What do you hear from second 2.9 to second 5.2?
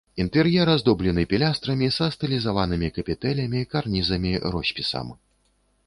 капітэлямі, карнізамі, роспісам.